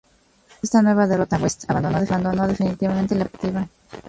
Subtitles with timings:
[0.47, 1.99] Tras esta nueva derrota, West abandonó
[2.47, 3.67] definitivamente la política activa.